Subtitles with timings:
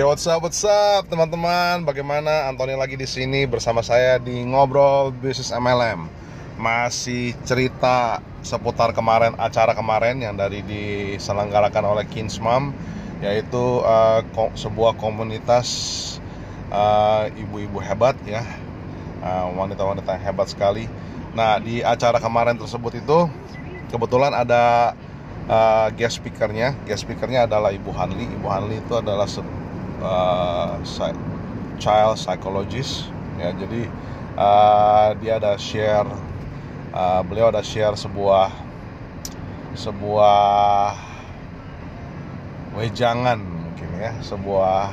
[0.00, 1.84] Oke, what's up, what's up, teman-teman?
[1.84, 6.08] Bagaimana Antoni lagi di sini bersama saya di ngobrol bisnis MLM.
[6.56, 12.72] Masih cerita seputar kemarin acara kemarin yang dari diselenggarakan oleh Kinsmam,
[13.20, 15.68] yaitu uh, ko sebuah komunitas
[16.72, 18.40] uh, ibu-ibu uh, hebat ya,
[19.20, 20.88] uh, wanita-wanita uh, hebat sekali.
[21.36, 23.28] Nah, di acara kemarin tersebut itu
[23.92, 24.96] kebetulan ada
[25.44, 29.28] uh, guest speakernya guest speakernya adalah Ibu Hanli Ibu Hanli itu adalah
[30.00, 30.76] uh,
[31.80, 33.08] child psychologist
[33.40, 33.88] ya jadi
[34.36, 36.08] uh, dia ada share
[36.92, 38.52] uh, beliau ada share sebuah
[39.74, 40.98] sebuah
[42.76, 44.92] wejangan mungkin ya sebuah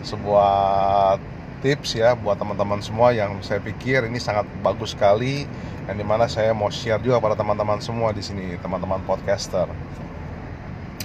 [0.00, 1.20] sebuah
[1.60, 5.44] tips ya buat teman-teman semua yang saya pikir ini sangat bagus sekali
[5.84, 9.68] yang di mana saya mau share juga pada teman-teman semua di sini teman-teman podcaster.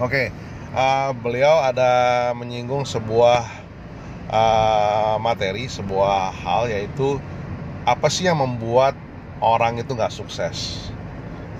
[0.00, 0.26] Oke, okay,
[0.72, 3.46] uh, beliau ada menyinggung sebuah
[4.28, 7.20] uh, materi, sebuah hal yaitu
[7.88, 8.96] apa sih yang membuat
[9.40, 10.88] orang itu nggak sukses.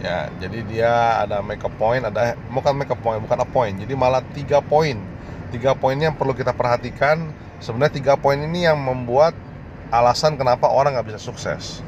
[0.02, 3.78] Ya, jadi dia ada make a point, ada bukan make a point, bukan a point.
[3.78, 4.98] Jadi malah tiga poin,
[5.54, 7.30] tiga poinnya yang perlu kita perhatikan
[7.62, 9.38] sebenarnya tiga poin ini yang membuat
[9.94, 11.84] alasan kenapa orang nggak bisa sukses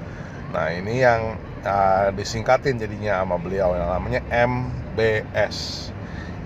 [0.54, 1.34] nah ini yang
[1.66, 5.90] uh, disingkatin jadinya sama beliau yang namanya MBS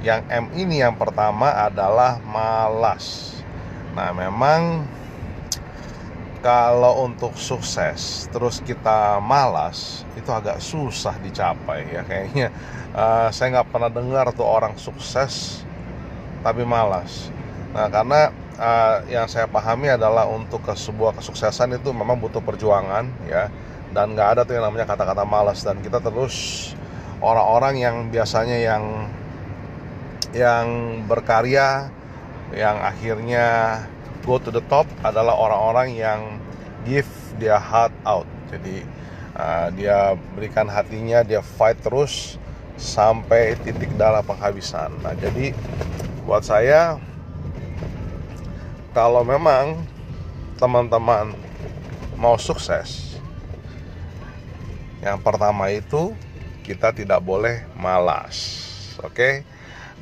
[0.02, 3.38] yang M ini yang pertama adalah malas.
[3.98, 4.86] Nah memang
[6.38, 12.54] kalau untuk sukses terus kita malas itu agak susah dicapai ya kayaknya.
[12.94, 15.66] Uh, saya nggak pernah dengar tuh orang sukses
[16.46, 17.34] tapi malas.
[17.74, 23.10] Nah karena uh, yang saya pahami adalah untuk ke sebuah kesuksesan itu memang butuh perjuangan
[23.26, 23.50] ya.
[23.88, 25.66] Dan nggak ada tuh yang namanya kata-kata malas.
[25.66, 26.70] Dan kita terus
[27.18, 28.84] orang-orang yang biasanya yang
[30.36, 31.88] yang berkarya
[32.52, 33.80] yang akhirnya
[34.24, 36.20] go to the top adalah orang-orang yang
[36.84, 37.08] give
[37.40, 38.84] their heart out jadi
[39.36, 42.36] uh, dia berikan hatinya dia fight terus
[42.76, 45.52] sampai titik darah penghabisan nah jadi
[46.24, 47.00] buat saya
[48.92, 49.80] kalau memang
[50.60, 51.32] teman-teman
[52.18, 53.16] mau sukses
[54.98, 56.12] yang pertama itu
[56.66, 58.36] kita tidak boleh malas
[59.00, 59.34] oke okay?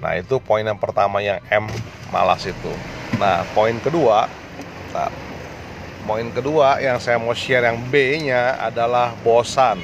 [0.01, 1.67] Nah itu poin yang pertama yang M
[2.13, 2.73] malas itu.
[3.17, 4.29] Nah poin kedua
[4.93, 5.11] nah,
[6.05, 9.81] poin kedua yang saya mau share yang B nya adalah bosan.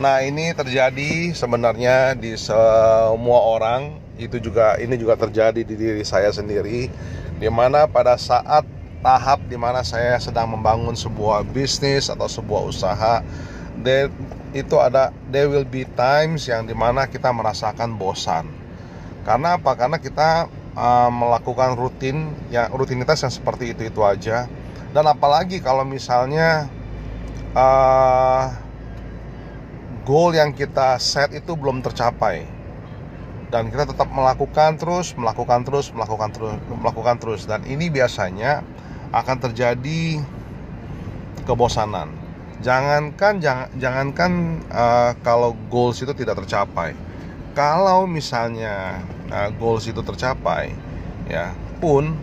[0.00, 4.00] Nah ini terjadi sebenarnya di semua orang.
[4.20, 6.92] Itu juga ini juga terjadi di diri saya sendiri.
[7.40, 8.68] Di mana pada saat
[9.00, 13.24] tahap di mana saya sedang membangun sebuah bisnis atau sebuah usaha
[13.80, 14.12] there,
[14.52, 18.44] itu ada there will be times yang di mana kita merasakan bosan
[19.22, 24.48] karena apa karena kita uh, melakukan rutin yang rutinitas yang seperti itu itu aja
[24.90, 26.66] dan apalagi kalau misalnya
[27.54, 28.50] uh,
[30.08, 32.60] goal yang kita set itu belum tercapai
[33.50, 38.62] dan kita tetap melakukan terus, melakukan terus, melakukan terus, melakukan terus dan ini biasanya
[39.10, 40.22] akan terjadi
[41.44, 42.14] kebosanan.
[42.62, 44.32] Jangankan jangan, jangankan
[44.70, 46.94] uh, kalau goals itu tidak tercapai.
[47.50, 49.02] Kalau misalnya
[49.34, 50.70] uh, goals itu tercapai,
[51.26, 51.50] ya
[51.82, 52.14] pun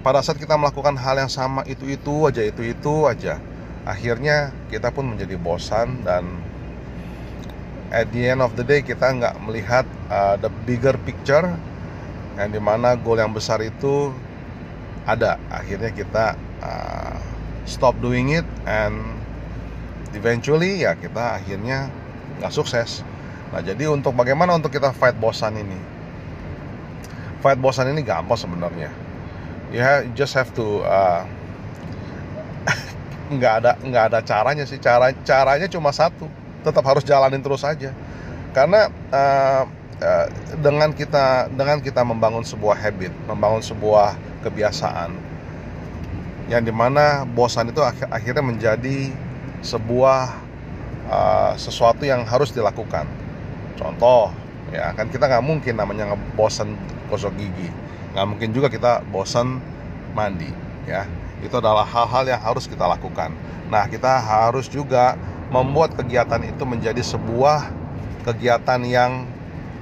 [0.00, 3.42] pada saat kita melakukan hal yang sama itu itu aja itu itu aja,
[3.82, 6.38] akhirnya kita pun menjadi bosan dan
[7.90, 11.50] at the end of the day kita nggak melihat uh, the bigger picture
[12.38, 14.14] yang di mana goal yang besar itu
[15.02, 15.34] ada.
[15.50, 17.18] Akhirnya kita uh,
[17.66, 19.18] stop doing it and
[20.14, 21.90] eventually ya kita akhirnya
[22.38, 23.02] nggak sukses
[23.50, 25.78] nah jadi untuk bagaimana untuk kita fight bosan ini?
[27.42, 28.90] Fight bosan ini gampang sebenarnya.
[29.70, 31.26] Ya you just have to uh,
[33.34, 34.78] nggak ada nggak ada caranya sih.
[34.78, 36.30] Cara caranya cuma satu
[36.62, 37.90] tetap harus jalanin terus aja.
[38.54, 39.64] Karena uh,
[40.00, 40.26] uh,
[40.58, 45.12] dengan kita dengan kita membangun sebuah habit membangun sebuah kebiasaan
[46.50, 49.14] yang di mana bosan itu akhir akhirnya menjadi
[49.62, 50.34] sebuah
[51.06, 53.06] uh, sesuatu yang harus dilakukan
[53.78, 54.32] contoh
[54.70, 56.74] ya kan kita nggak mungkin namanya ngebosan
[57.10, 57.68] gosok gigi.
[58.14, 59.58] Nggak mungkin juga kita bosan
[60.14, 60.50] mandi
[60.86, 61.06] ya.
[61.40, 63.32] Itu adalah hal-hal yang harus kita lakukan.
[63.72, 65.16] Nah kita harus juga
[65.50, 67.70] membuat kegiatan itu menjadi sebuah
[68.22, 69.26] kegiatan yang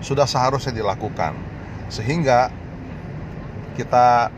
[0.00, 1.35] sudah seharusnya dilakukan.
[1.93, 2.52] Sehingga
[3.75, 4.32] kita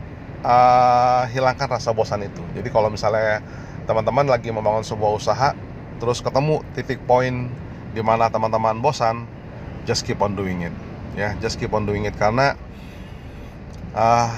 [0.45, 2.41] uh, hilangkan rasa bosan itu.
[2.57, 3.41] Jadi kalau misalnya
[3.85, 5.49] teman-teman lagi membangun sebuah usaha
[5.97, 7.49] terus ketemu titik poin
[7.93, 9.25] di mana teman-teman bosan
[9.85, 10.75] just keep on doing it.
[11.17, 12.15] Ya just keep on doing it.
[12.15, 12.55] Karena
[13.95, 14.29] uh,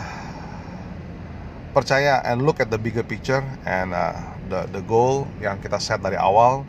[1.74, 4.14] percaya and look at the bigger picture and uh,
[4.48, 6.66] the the goal yang kita set dari awal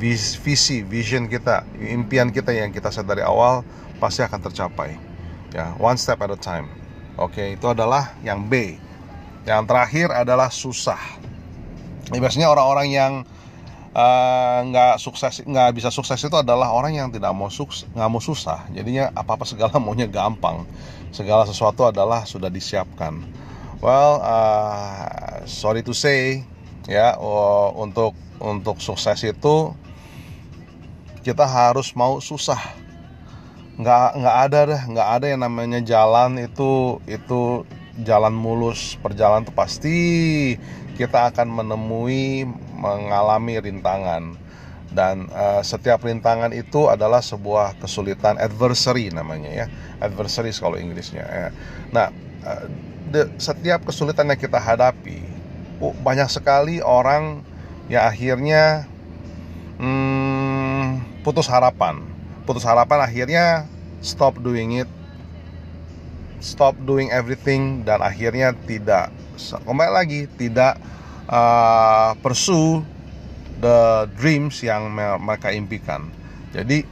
[0.00, 3.62] visi vision kita impian kita yang kita set dari awal
[4.02, 4.96] pasti akan tercapai.
[5.54, 6.70] Ya one step at a time.
[7.18, 8.78] Oke itu adalah yang B.
[9.44, 11.00] Yang terakhir adalah susah.
[12.10, 13.12] Ya, biasanya orang-orang yang
[13.90, 18.22] nggak uh, sukses nggak bisa sukses itu adalah orang yang tidak mau sukses nggak mau
[18.22, 18.70] susah.
[18.70, 20.62] Jadinya apa apa segala maunya gampang.
[21.10, 23.18] Segala sesuatu adalah sudah disiapkan.
[23.82, 26.46] Well, uh, sorry to say,
[26.86, 29.74] ya uh, untuk untuk sukses itu
[31.26, 32.60] kita harus mau susah.
[33.74, 37.66] Nggak nggak ada deh, nggak ada yang namanya jalan itu itu
[38.06, 38.96] jalan mulus.
[39.00, 39.98] Perjalanan itu pasti
[41.00, 42.44] kita akan menemui
[42.76, 44.36] mengalami rintangan
[44.90, 49.66] dan uh, setiap rintangan itu adalah sebuah kesulitan adversary namanya ya
[50.02, 51.48] adversary kalau Inggrisnya ya.
[51.94, 52.06] nah
[52.42, 52.66] uh,
[53.14, 55.22] de, setiap kesulitan yang kita hadapi
[56.02, 57.46] banyak sekali orang
[57.86, 58.84] yang akhirnya
[59.78, 62.02] hmm, putus harapan
[62.44, 63.44] putus harapan akhirnya
[64.02, 64.90] stop doing it
[66.40, 69.12] stop doing everything dan akhirnya tidak
[69.64, 70.80] kembali lagi tidak
[71.28, 72.82] uh, pursue
[73.60, 74.88] the dreams yang
[75.20, 76.08] mereka impikan
[76.50, 76.82] jadi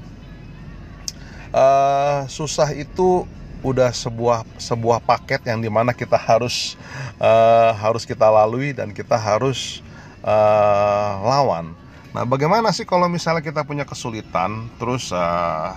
[1.52, 3.24] uh, susah itu
[3.58, 6.78] udah sebuah sebuah paket yang di mana kita harus
[7.18, 9.82] uh, harus kita lalui dan kita harus
[10.22, 11.74] uh, lawan.
[12.14, 15.74] Nah, bagaimana sih kalau misalnya kita punya kesulitan, terus uh,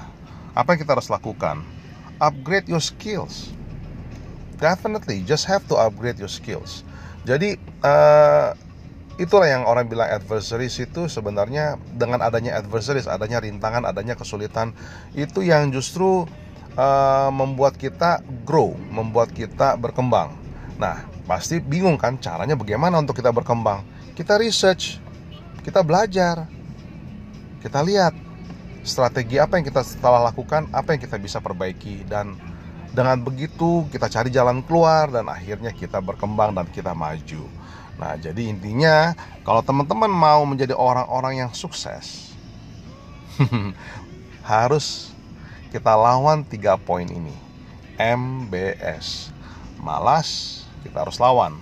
[0.53, 1.65] apa yang kita harus lakukan?
[2.21, 3.51] Upgrade your skills.
[4.61, 6.85] Definitely, just have to upgrade your skills.
[7.25, 8.53] Jadi uh,
[9.17, 14.77] itulah yang orang bilang adversaries itu sebenarnya dengan adanya adversaries, adanya rintangan, adanya kesulitan
[15.17, 16.29] itu yang justru
[16.77, 20.37] uh, membuat kita grow, membuat kita berkembang.
[20.77, 23.81] Nah, pasti bingung kan caranya bagaimana untuk kita berkembang?
[24.13, 25.01] Kita research,
[25.65, 26.45] kita belajar,
[27.61, 28.13] kita lihat
[28.81, 32.33] strategi apa yang kita setelah lakukan, apa yang kita bisa perbaiki dan
[32.91, 37.47] dengan begitu kita cari jalan keluar dan akhirnya kita berkembang dan kita maju.
[37.95, 39.15] Nah, jadi intinya
[39.47, 42.35] kalau teman-teman mau menjadi orang-orang yang sukses
[44.51, 45.15] harus
[45.71, 47.35] kita lawan tiga poin ini.
[47.95, 49.31] MBS
[49.79, 51.55] malas kita harus lawan.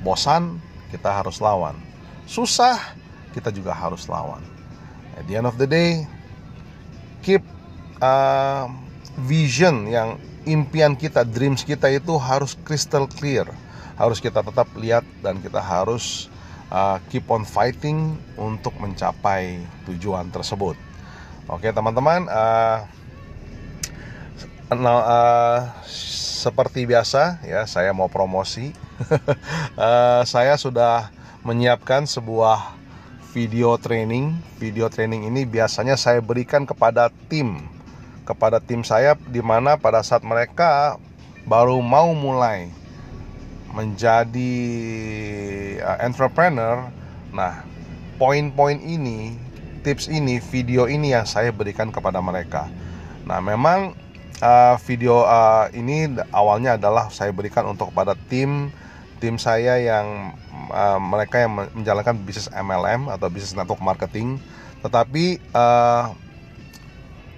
[0.00, 0.56] Bosan
[0.88, 1.76] kita harus lawan.
[2.24, 2.80] Susah
[3.36, 4.40] kita juga harus lawan.
[5.20, 6.08] At the end of the day
[7.20, 7.44] keep
[8.00, 8.72] uh,
[9.20, 10.16] vision yang
[10.46, 13.48] impian kita dreams kita itu harus crystal clear
[14.00, 16.32] harus kita tetap lihat dan kita harus
[16.72, 20.78] uh, keep on fighting untuk mencapai tujuan tersebut
[21.50, 22.86] oke teman-teman uh,
[24.70, 25.58] Nah, uh,
[25.90, 28.70] seperti biasa ya, saya mau promosi.
[29.74, 31.10] uh, saya sudah
[31.42, 32.78] menyiapkan sebuah
[33.34, 34.38] video training.
[34.62, 37.66] Video training ini biasanya saya berikan kepada tim,
[38.30, 40.94] kepada tim saya di mana pada saat mereka
[41.50, 42.70] baru mau mulai
[43.74, 44.54] menjadi
[45.82, 46.86] uh, entrepreneur.
[47.34, 47.66] Nah,
[48.18, 49.34] poin-poin ini,
[49.82, 52.70] tips ini, video ini yang saya berikan kepada mereka.
[53.26, 53.98] Nah, memang
[54.42, 58.70] uh, video uh, ini awalnya adalah saya berikan untuk kepada tim
[59.20, 60.34] tim saya yang
[60.72, 64.40] uh, mereka yang menjalankan bisnis MLM atau bisnis network marketing.
[64.80, 66.16] Tetapi uh,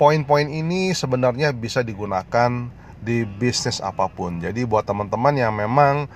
[0.02, 2.66] poin-poin ini sebenarnya bisa digunakan
[2.98, 4.42] di bisnis apa pun.
[4.42, 6.10] Jadi buat teman-teman yang memang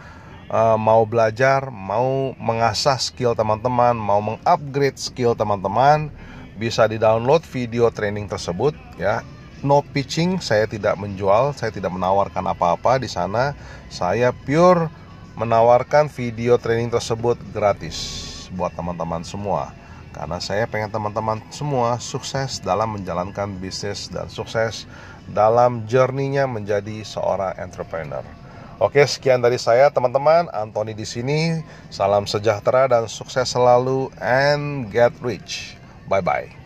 [0.50, 6.10] uh, mau belajar, mau mengasah skill teman-teman, mau mengupgrade skill teman-teman,
[6.58, 9.22] bisa di-download video training tersebut ya
[9.62, 13.54] no pitching, saya tidak menjual, saya tidak menawarkan apa-apa di sana.
[13.86, 14.90] Saya pure
[15.38, 17.96] menawarkan video training tersebut gratis
[18.50, 19.85] buat teman-teman semua.
[20.16, 24.88] Karena saya pengen teman-teman semua sukses dalam menjalankan bisnis dan sukses
[25.28, 28.24] dalam journey-nya menjadi seorang entrepreneur.
[28.80, 30.48] Oke, sekian dari saya teman-teman.
[30.56, 31.60] Anthony di sini.
[31.92, 35.76] Salam sejahtera dan sukses selalu and get rich.
[36.08, 36.65] Bye bye.